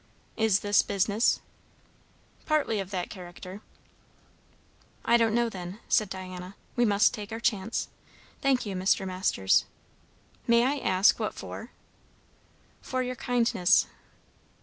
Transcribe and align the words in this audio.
"Is 0.35 0.61
this 0.61 0.81
business?" 0.81 1.41
"Partly 2.47 2.79
of 2.79 2.89
that 2.89 3.11
character." 3.11 3.61
"I 5.05 5.15
don't 5.15 5.35
know, 5.35 5.47
then," 5.47 5.77
said 5.87 6.09
Diana. 6.09 6.55
"We 6.75 6.85
must 6.85 7.13
take 7.13 7.31
our 7.31 7.39
chance. 7.39 7.87
Thank 8.41 8.65
you, 8.65 8.75
Mr. 8.75 9.05
Masters." 9.05 9.65
"May 10.47 10.65
I 10.65 10.77
ask 10.79 11.19
what 11.19 11.35
for?" 11.35 11.69
"For 12.81 13.03
your 13.03 13.15
kindness." 13.15 13.85